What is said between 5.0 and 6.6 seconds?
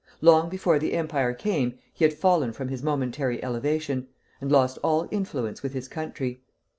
influence with his country.